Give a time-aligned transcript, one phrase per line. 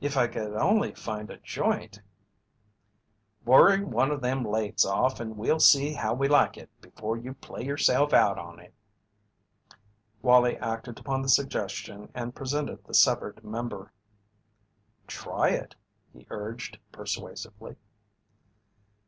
[0.00, 2.00] "If I could only find a joint"
[3.44, 7.34] "Worry one of them legs off and we'll see how we like it before you
[7.34, 8.72] play yourself out on it."
[10.22, 13.92] Wallie acted upon the suggestion and presented the severed member.
[15.08, 15.74] "Try it,"
[16.12, 17.74] he urged, persuasively.